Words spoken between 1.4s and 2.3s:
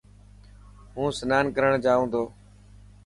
ڪرڻ جائون تو.